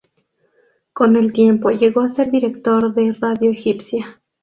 [0.93, 4.19] Con el tiempo llegó a ser Director de Radio Egipcia.